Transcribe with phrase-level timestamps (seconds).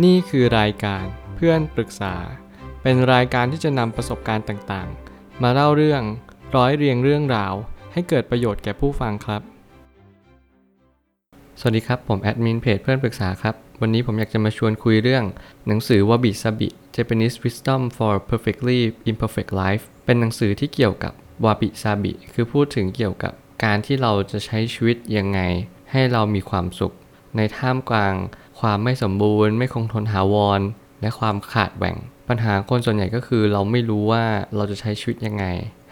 [0.00, 2.14] นี่คือรายการเพื่อนปรึกษา
[2.82, 6.02] เป็นรายการที่จะนำประสบการณ์ต่างๆ มาเล่าเรื่อง
[6.56, 7.54] ร้อยเรียงเรื่องราว
[7.92, 9.42] ให้เกิดประโยชน์แก่ผู้ฟังครับ
[11.60, 15.24] สวัสดีครับ ผมแอดมินเพจเพื่อนปรึกษาครับ วันนี้ผมอยากจะมาชวนคุยเรื่อง
[15.66, 18.78] หนังสือวาบิซาบิ Japanese Wisdom for Perfectly
[19.10, 21.12] Imperfect Life เป็นหนังสือที่เกี่ยวกับ
[21.44, 23.32] วาบิซาบิ คือพูดถึงเกี่ยวกับ
[23.64, 25.40] การที่เราจะใช้ชีวิตยังไง
[25.90, 26.94] ให้เรามีความสุข
[27.36, 28.14] ในท่ามกลาง
[28.60, 30.60] ความไม่สมบูรณ์ ไม่คงทนถาวร
[31.00, 31.96] และความขาดแหว่ง
[32.28, 34.24] ปัญหาคนส่วนใหญ่ก็คือเราไม่รู้ว่า
[34.56, 35.44] เราจะใช้ชีวิตยังไง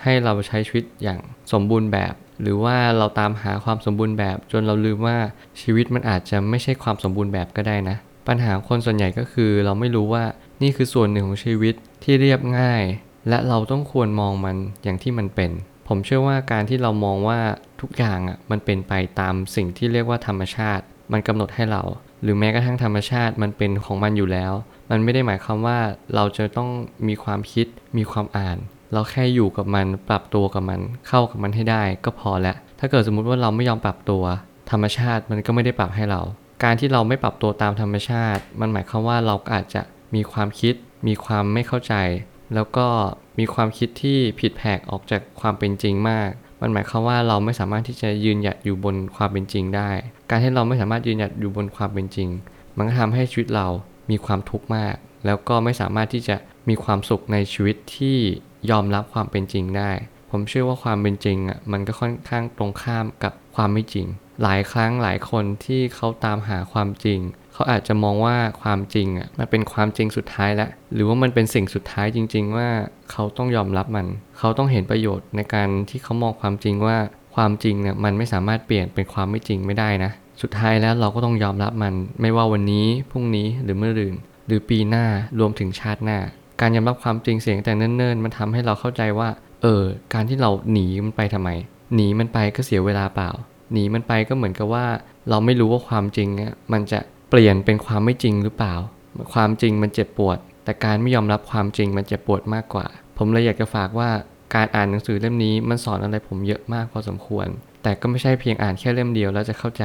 [0.02, 1.19] ให้เราใช้ชีวิตอย่าง
[1.52, 5.16] สมบูรณ์แบบ หรือว่าเราตามหาความสมบูรณ์แบบ จนเราลืมว่า
[5.61, 7.97] ชีวิตมันอาจจะไม่ใช่ความสมบูรณ์แบบก็ได้นะ
[8.29, 10.24] ปัญหาคนส่วนใหญ่ก็คือ เราไม่รู้ว่า
[10.63, 11.74] นี่คือส่วนหนึ่งของชีวิต
[12.05, 12.83] ที่เรียบง่าย
[13.29, 15.51] และเราต้องควรมองมันอย่างที่มันเป็น
[15.88, 17.41] ผมเชื่อว่าการที่เรามองว่า
[17.80, 21.83] ทุกอย่างอะมันเป็นไปตามสิ่งที่เรียกว่าธรรมชาติ มันกำหนดให้เรา
[22.23, 24.52] หรือแม้กระทั่งธรรมชาติมันเป็นของมันอยู่แล้ว
[24.91, 25.79] มันไม่ได้หมายความว่า
[26.15, 26.69] เราจะต้อง
[27.09, 27.66] มีความคิด
[27.99, 28.59] มีความอ่าน
[28.93, 34.23] เราแค่อยู่กับมันปรับตัวกับมัน เข้ากับมันให้ได้ก็พอแล้วถ้าเกิดสมมุติว่าเราไม่ยอมปรับตัว
[34.71, 36.23] ธรรมชาติมันก็ไม่ได้ปรับให้เรา
[36.65, 39.82] การที่เราไม่ปรับตัวตามธรรมชาติ มันหมายความว่าเราก็อาจจะ
[40.15, 40.74] มีความคิด
[41.07, 41.95] มีความไม่เข้าใจ
[42.55, 42.87] แล้วก็
[43.38, 46.30] มีความคิดที่ผิดแผกออกจากความเป็นจริงมาก
[46.61, 49.91] มันหมายความว่าเราไม่สามารถที่จะยืนหยัดอยู่บนความเป็นจริงได้
[50.30, 52.29] การที่เราไม่สามารถยืนหยัดอยู่บนความเป็นจริง
[52.77, 53.67] มันก็ทำให้ชีวิตเรา
[54.11, 54.95] มีความทุกข์มาก
[55.27, 56.37] แล้วก็ไม่สามารถที่จะ
[56.69, 58.19] มีความสุขในชีวิตที่
[58.71, 59.91] ยอมรับความเป็นจริงได้
[60.30, 64.06] ผมเชื่อว่าความเป็นจริงอะมันก็ค่อนข้างตรงข้ามกับความไม่จริง
[64.43, 67.21] หลายครั้งหลายคนที่เขาตามหาความจริง
[67.53, 72.69] เขาอาจจะมองว่าความจริงอะมันเป็นความจริงสุดท้ายแล้วหรือว่ามันเป็นสิ่งสุดท้ายจริง ๆ ว่า
[73.10, 74.06] เขาต้องยอมรับมัน
[74.38, 76.97] เขาต้องเห็นประโยชน์ในการที่เขามองความจริงว่า
[77.34, 80.10] ความจริงเนี่ยมันไม่สามารถเปลี่ยนเป็นความไม่จริงไม่ได้นะ
[80.43, 84.15] สุดท้ายแล้วเราก็ต้องยอมรับมัน ไม่ว่าวันนี้พรุ่งนี้หรือเมื่อรืน
[84.47, 85.04] หรือปีหน้า
[85.38, 86.19] รวมถึงชาติหน้า
[86.60, 89.28] การยอมรับความจริงเสียงแต่เนิ่นๆ มันทำให้เราเข้าใจว่า
[89.62, 89.82] เออ
[90.15, 91.50] การที่เราหนีมันไปทำไม
[91.94, 93.31] หนีมันไปก็เสียเวลาเปล่า
[93.72, 94.87] หนีมันไปก็เหมือนกับว่า
[95.28, 97.00] เราไม่รู้ว่าความจริงเนี่ยมันจะ
[97.31, 98.75] เปลี่ยนเป็นความไม่จริงหรือเปล่า
[99.33, 102.87] ความจริงมันเจ็บปวด แต่การไม่ยอมรับความจริงมันเจ็บปวดมากกว่า
[103.19, 104.11] ผมเลยอยากจะฝากว่า
[104.55, 107.47] การอ่านหนังสือเล่มนี้มันสอนอะไรผมเยอะมากพอสมควร
[107.83, 109.85] แต่ก็ไม่ใช่เพียงอ่านแค่เล่มเดียวแล้วจะเข้าใจ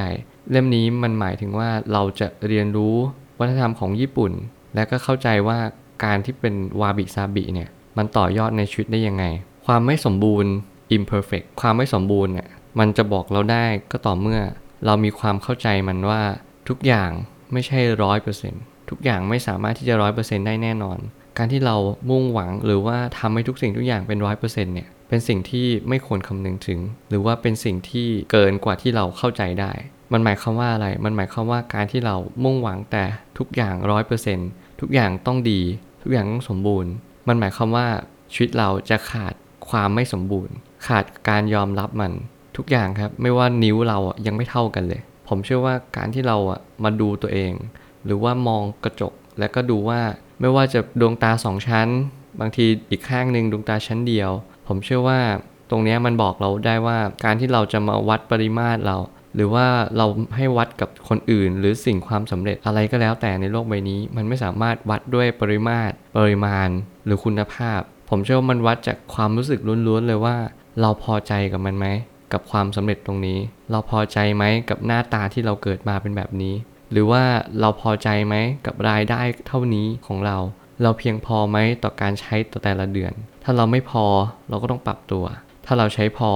[0.50, 2.96] เล่มนี้มันหมายถึงว่าเราจะเรียนรู้
[3.38, 4.32] วัฒนธรรมของญี่ปุ่น
[4.74, 5.58] และก็เข้าใจว่า
[6.04, 7.68] การที่เป็นวาบิซาบิเนี่ย
[7.98, 9.24] มันต่อยอดในชีวิตได้ยังไง
[9.66, 10.52] ความไม่สมบูรณ์
[10.96, 12.48] imperfect ความไม่สมบูรณ์เนี่ย
[12.78, 14.40] มันจะบอกเราได้ก็ต่อเมื่อ
[14.86, 16.22] เรามีความเข้าใจมันว่า
[16.68, 17.10] ทุกอย่าง
[17.52, 20.98] ไม่ใช่ร้อยเปอร์เซ็นต์ทุกอย่างไม่สามารถที่จะร้อยเปอร์เซ็นต์ได้แน่นอน
[21.38, 21.76] การที่เรา
[22.10, 29.72] มุ่งหวังหรือว่าทำให้ทุกสิ่งทุกอย่างเป็นร้อยเปอร์เซ็นต์เนี่ยเป็นสิ่งที่ไม่ควรคำนึงถึง หรือว่าเป็นสิ่งที่เกินกว่าที่เราเข้าใจได้
[30.12, 33.04] มันหมายความว่าอะไร มันหมายความว่าการที่เรามุ่งหวังแต่
[33.38, 34.48] ทุกอย่างร้อยเปอร์เซ็นต์
[34.80, 35.60] ทุกอย่างต้องดี
[36.02, 36.92] ทุกอย่างต้องสมบูรณ์
[37.28, 37.86] มันหมายความว่า
[38.32, 39.34] ชีวิตเราจะขาด
[39.68, 40.54] ความไม่สมบูรณ์
[40.86, 42.12] ขาดการยอมรับมัน
[42.56, 47.52] ทุกอย่างครับ ไม่ว่านิ้วเราอะยังไม่เท่ากันเลย ผมเชื่อว่าการที่เราอะมาดูตัวเอง
[48.04, 50.00] หรือว่ามองกระจก แล้วก็ดูว่า
[50.40, 51.88] ไม่ว่าจะดวงตาสองชั้น
[52.40, 54.30] บางทีอีกข้างหนึ่งดวงตาชั้นเดียว
[54.68, 55.20] ผมเชื่อว่า
[55.70, 58.96] ตรงนี้มันบอกเราได้ว่าการที่เราจะมาวัดปริมาตรเรา
[59.34, 59.66] หรือว่า
[59.96, 60.06] เรา
[60.36, 66.68] ให้วัดกับคนอื่น หรือสิ่งความสำเร็จอะไรก็แล้วแต่ในโลกใบนี้ มันไม่สามารถวัดด้วยปริมาตร ปริมาณ
[67.04, 70.36] หรือคุณภาพ ผมเชื่อว่ามันวัดจากความรู้สึกล้วนๆเลยว่า
[70.80, 71.86] เราพอใจกับมันไหม
[72.32, 73.38] กับความสำเร็จตรงนี้
[73.70, 76.54] เราพอใจไหมกับหน้าตาที่เราเกิดมาเป็นแบบนี้
[76.92, 77.24] หรือว่า
[77.60, 78.34] เราพอใจไหม
[78.66, 80.38] กับรายได้เท่านี้ของเรา
[80.82, 83.12] เราเพียงพอไหมต่อการใช้ต่อแต่ละเดือน
[83.44, 84.06] ถ้าเราไม่พอ
[84.48, 85.24] เราก็ต้องปรับตัว
[85.66, 86.30] ถ้าเราใช้พอ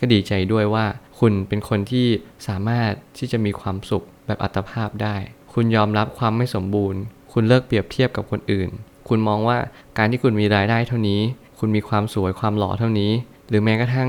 [0.00, 0.86] ก็ดีใจด้วยว่า
[1.18, 2.06] คุณเป็นคนที่
[2.48, 5.16] สามารถที่จะมีความสุขแบบอัตภาพได้
[5.54, 7.00] คุณยอมรับความไม่สมบูรณ์
[7.32, 8.68] คุณเลิกเปรียบเทียบกับคนอื่น
[9.08, 9.58] คุณมองว่า
[9.98, 11.20] การที่คุณมีรายได้เท่านี้
[11.58, 13.12] คุณมีความสวยความหล่อเท่านี้
[13.48, 14.08] หรือแม้กระทั่ง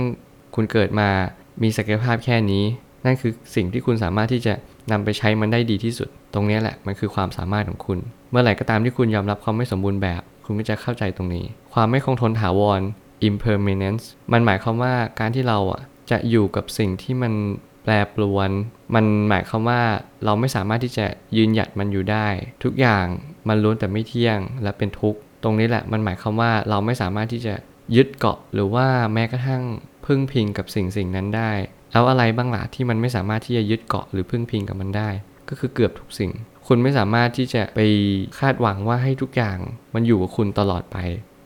[0.58, 1.10] คุณเกิดมา
[1.64, 2.64] มีศักยภาพแค่นี้
[3.06, 4.54] นั่นคือสิ่งที่คุณสามารถที่จะ
[4.92, 8.00] นำไปใช้มันได้ดีที่สุด ตรงนี้แหละมันคือความสามารถของคุณ
[8.32, 12.82] เมื่อไหร่ก็ตามที่คุณยอมรับความไม่สมบูรณ์แบบ คุณก็จะเข้าใจตรงนี้ ความไม่คงทนถาวร
[13.30, 15.82] impermanence มันหมายความว่าการที่เราอะ
[16.12, 17.34] จะอยู่กับสิ่งที่มัน
[17.84, 18.50] แปรปรวน
[18.96, 19.82] มันหมายความว่า
[20.26, 21.06] เราไม่สามารถที่จะ
[21.38, 22.28] ยืนหยัดมันอยู่ได้
[22.64, 23.06] ทุกอย่าง
[23.48, 27.54] มันล้วนแต่ไม่เที่ยงและเป็นทุกข์ ตรงนี้แหละมันหมายความว่าเราไม่สามารถที่จะ
[27.96, 29.64] ยึดเกาะหรือว่าแม้กระทั่ง
[30.08, 31.52] พึ่งพิงกับสิ่งสิ่งนั้นได้
[31.92, 35.10] แล้วอะไรบ้างล่ะที่มันไม่สามารถที่จะยึดเกาะหรือพึ่งพิงกับมันได้
[35.50, 36.32] ก็คือเกือบทุกสิ่ง
[36.68, 37.80] คุณไม่สามารถที่จะไป
[38.40, 39.58] คาดหวังว่าให้ทุกอย่าง
[39.94, 40.98] มันอยู่กับคุณตลอดไป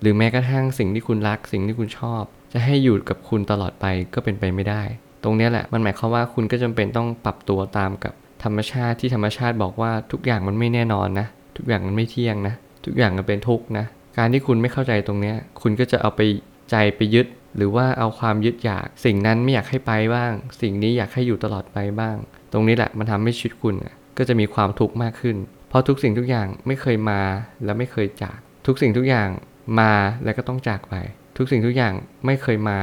[0.02, 2.24] หรือแม้กระทั่งสิ่งที่คุณรัก สิ่งที่คุณชอบ
[2.54, 4.84] จะให้อยู่กับคุณตลอดไปก็เป็นไปไม่ได้
[5.24, 8.14] ตรงนี้แหละมันหมายความว่าคุณก็จำเป็นต้องปรับตัวตามกับ
[8.44, 11.28] ธรรมชาติที่ธรรมชาติบอกว่าทุกอย่างมันไม่แน่นอนนะ
[11.58, 12.56] ทุกอย่างมันไม่เที่ยงนะ
[12.86, 13.86] ทุกอย่างมันเป็นทุกข์นะ
[14.18, 16.22] การที่คุณไม่เข้าใจตรงนี้คุณก็จะเอาไป
[16.72, 20.32] ใจไปยึด หรือว่าเอาความยึดอยาก สิ่งนั้นไม่อยากให้ไปบ้าง
[20.62, 22.16] สิ่งนี้อยากให้อยู่ตลอดไปบ้าง
[22.54, 23.76] ตรงนี้แหละมันทำให้ชีวิตคุณ
[24.18, 25.38] ก็จะมีความทุกข์มากขึ้น
[25.70, 27.22] เพราะทุกสิ่งทุกอย่างไม่เคยมา
[27.66, 29.30] และไม่เคยจาก ทุกสิ่งทุกอย่าง
[29.80, 29.94] มา
[30.24, 30.96] แล้วก็ต้องจากไป
[31.38, 31.94] ทุกสิ่งทุกอย่าง
[32.26, 32.80] ไม่เคยมา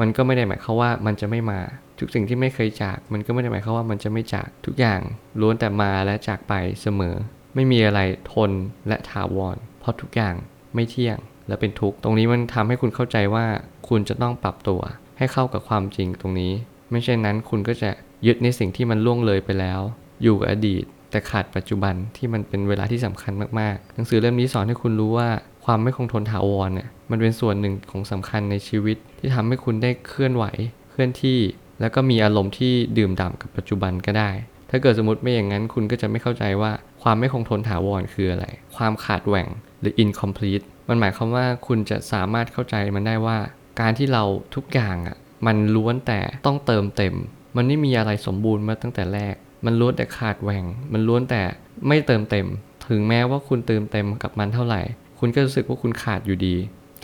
[0.00, 1.60] มันก็ไม่ได้หมายความว่ามันจะไม่มา
[1.98, 5.00] ทุกสิ่งที่ไม่เคยจาก มันก็ไม่ได้หมายความว่ามันจะไม่จาก ทุกอย่าง
[5.40, 7.14] ล้วนแต่มาและจากไปเสมอ
[7.54, 8.00] ไม่มีอะไร
[8.32, 8.50] ทน
[8.88, 10.34] และถาวร เพราะทุกอย่าง
[10.74, 11.18] ไม่เที่ยง
[11.48, 13.44] และเป็นทุกข์ตรงนี้มันทำให้คุณเข้าใจว่า
[13.88, 14.80] คุณจะต้องปรับตัว
[15.18, 16.52] ให้เข้ากับความจริงตรงนี้
[16.90, 17.90] ไม่เช่นนั้นคุณก็จะ
[18.26, 19.80] ยึดในสิ่งที่มันล่วงเลยไปแล้ว
[20.22, 25.28] อยู่กับอดีต แต่ขาดปัจจุบันที่มันเป็นเวลาที่สำคัญมากๆ หนังสือเล่มนี้สอนให้คุณรู้ว่า
[25.64, 30.44] ความไม่คงทนถาวรเนี่ยมันเป็นส่วนหนึ่งของสำคัญในชีวิต ที่ทำให้คุณได้เคลื่อนไหว
[30.90, 31.38] เคลื่อนที่
[31.80, 34.30] แล้วก็มีอารมณ์ที่ดื่มด่ำกับปัจจุบันก็ได้
[34.70, 36.72] ถ้าเกิดสมมติไม่อย่างนั้นคุณก็จะไม่เข้าใจว่า
[37.02, 38.46] ความไม่คงทนถาวรคืออะไร
[38.76, 39.48] ความขาดแหว่ง
[39.82, 43.38] หรือ incomplete มันหมายความว่าคุณจะสามารถเข้าใจมันได้ว่า
[43.80, 44.24] การที่เรา
[44.54, 47.14] ทุกอย่างอะมันล้วนแต่ต้องเติมเต็ม
[47.56, 49.34] มันไม่มีอะไรสมบูรณ์มาตั้งแต่แรก
[49.66, 51.42] มันล้วนแต่ขาดแหว่ง มันล้วนแต่
[51.88, 52.46] ไม่เติมเต็ม
[52.88, 54.82] ถึงแม้ว่าคุณเติมเต็มกับมันเท่าไหร่
[55.18, 56.54] คุณก็รู้สึกว่าคุณขาดอยู่ดี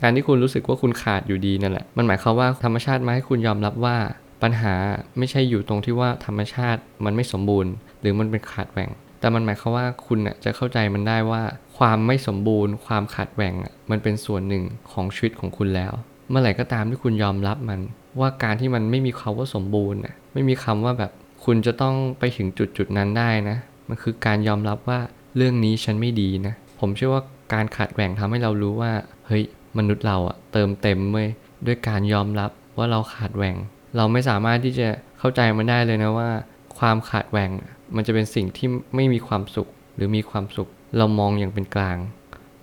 [0.02, 3.96] การที่คุณรู้สึกว่าคุณขาดอยู่ดีนั่นแหละ มันหมายความว่าธรรมชาติมาให้คุณยอมรับว่า
[4.42, 4.74] ปัญหา
[5.18, 8.90] ไม่ใช่อยู่ตรงที่ว่าธรรมชาติมันไม่สมบูรณ์ หรือมันเป็นขาดแหว่ง
[9.20, 11.42] แต่มันหมายความว่าคุณจะเข้าใจมันได้ว่า
[11.78, 13.54] ความไม่สมบูรณ์ ความขาดแหว่ง
[13.90, 15.92] มันเป็นส่วนหนึ่งของชีวิตของคุณแล้ว
[16.30, 17.80] เมื่อไหร่ก็ตามที่คุณยอมรับมัน
[18.20, 20.00] ว่าการที่มันไม่มีคำว่าสมบูรณ์
[20.32, 21.12] ไม่มีคำว่าแบบ
[21.44, 23.56] คุณจะต้องไปถึงจุดจุดนั้นได้นะ
[23.88, 25.00] มันคือการยอมรับว่า
[25.36, 27.22] เรื่องนี้ฉันไม่ดีนะ ผมเชื่อว่า
[27.54, 28.92] การขาดแหว่งทำให้เรารู้ว่า
[29.26, 29.44] เฮ้ย
[29.78, 31.28] มนุษย์เราอะเติมเต็มเว้ย
[31.66, 33.56] ด้วยการยอมรับว่าเราขาดแหว่ง
[33.96, 34.88] เราไม่สามารถที่จะ
[35.18, 36.30] เข้าใจมันได้เลยนะว่า
[36.78, 37.50] ความขาดแหว่ง
[37.96, 41.98] มันจะเป็นสิ่งที่ไม่มีความสุขหรือมีความสุข เรามองอย่างเป็นกลาง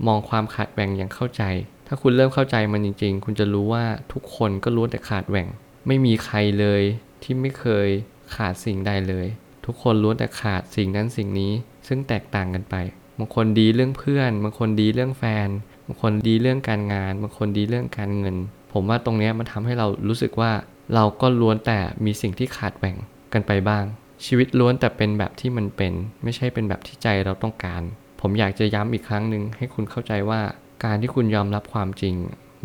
[0.08, 1.44] มองความขาดแหว่งอย่างเข้าใจ
[1.88, 5.48] ถ้าคุณเริ่มเข้าใจมันจริง ๆ คุณจะรู้ว่าทุกคนก็ล้วนแต่ขาดแหว่ง
[5.88, 6.82] ไม่มีใครเลย
[7.24, 7.88] ที่ไม่เคย
[8.36, 9.28] ขาดสิ่งใดเลย
[9.66, 11.52] ทุกคนล้วนแต่ขาดสิ่งนั้นสิ่งนี้
[11.88, 12.76] ซึ่งแตกต่างกันไป
[13.18, 15.48] บางคนดีเรื่องเพื่อนบางคนดีเรื่องแฟน
[15.86, 18.36] บางคนดีเรื่องการงานบางคนดีเรื่องการเงิน
[18.74, 20.52] ผมว่าตรงนี้มันทำให้เรารู้สึกว่า
[20.96, 22.96] เราก็ล้วนแต่มีสิ่งที่ขาดแหว่ง
[23.34, 23.84] กันไปบ้าง
[24.26, 27.82] ชีวิตล้วนแต่เป็นแบบที่มันเป็น ไม่ใช่เป็นแบบที่ใจเราต้องการ
[28.22, 30.42] ผมอยากจะย้ำอีกครั้งหนึ่งให้คุณเข้าใจว่า
[30.86, 32.16] การที่คุณยอมรับความจริง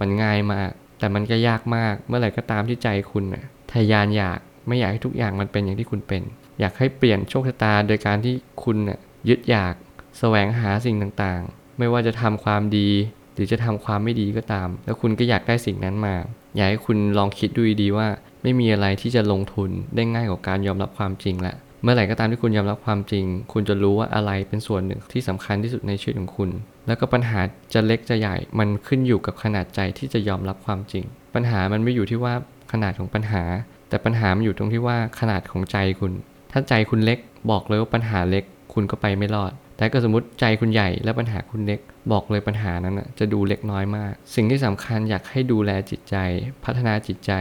[0.01, 4.39] มันง่ายมาก แต่มันก็ยากมากเมื่อไหร่ก็ตามที่ใจคุณน่ะทะยานอยาก
[4.69, 6.23] ไม่อยากให้ทุกอย่างมันเป็นอย่างที่คุณเป็น
[6.61, 8.99] อยากให้เปลี่ยนโชคชะตาโดยการที่คุณน่ะ
[9.29, 9.75] ยึดอยาก
[10.19, 12.89] แสวงหาสิ่งต่างๆ ไม่ว่าจะทำความดี
[13.35, 16.15] หรือจะทำความไม่ดีก็ตาม แล้วคุณก็อยากได้สิ่งนั้นมา
[16.57, 18.09] อยากให้คุณลองคิดดูดีว่า
[18.43, 26.51] ไม่มีอะไรที่จะลงทุนได้ง่ายกว่าการยอมรับความจริงแหละ เมื่อไหร่ก็ตามที่คุณยอมรับความจริง คุณจะรู้ว่าอะไรเป็นส่วนหนึ่งที่สำคัญที่สุดในชีวิตของคุณ
[26.87, 27.41] แล้วก็ปัญหา
[27.75, 31.05] จะเล็กจะใหญ่ มันขึ้นอยู่กับขนาดใจที่จะยอมรับความจริง
[31.35, 32.35] ปัญหามันไม่อยู่ที่ว่า
[32.73, 33.43] ขนาดของปัญหา
[33.89, 36.13] แต่ปัญหามันอยู่ตรงที่ว่าขนาดของใจคุณ
[36.53, 37.19] ถ้าใจคุณเล็ก
[37.51, 38.45] บอกเลยว่าปัญหาเล็ก
[38.75, 41.81] คุณก็ไปไม่รอด แต่ก็สมมติใจคุณใหญ่และปัญหาคุณเล็ก
[42.13, 46.17] บอกเลยปัญหานั้นจะดูเล็กน้อยมาก สิ่งที่สำคัญอยากให้ดูแลจิตใจ
[46.65, 47.33] พัฒนาจิตใจ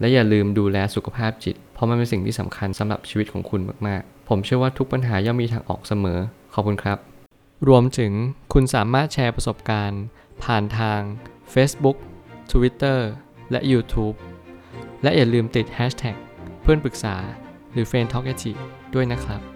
[0.00, 6.18] และอย่าลืมดูแลสุขภาพจิต เพราะมันเป็นสิ่งที่สำคัญสำหรับชีวิตของคุณมากๆ ผมเชื่อว่าทุกปัญหาย่อมมีทางออกเสมอ
[6.54, 6.98] ขอบคุณครับ
[7.68, 8.12] รวมถึง
[8.52, 10.02] คุณสามารถแชร์ประสบการณ์
[10.44, 11.00] ผ่านทาง
[11.54, 11.96] Facebook
[12.52, 12.98] Twitter
[13.50, 14.16] และ YouTube
[15.02, 16.16] และอย่าลืมติด Hashtag
[16.62, 17.16] เพื่อนปรึกษา
[17.72, 18.32] หรือ f r ร e n d t a l k a
[18.94, 19.55] ด้วยนะครับ